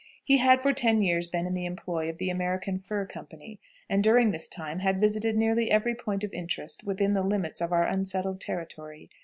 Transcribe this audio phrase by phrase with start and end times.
[0.23, 4.03] He had for ten years been in the employ of the American Fur Company, and
[4.03, 7.83] during this time had visited nearly every point of interest within the limits of our
[7.85, 9.11] unsettled territory.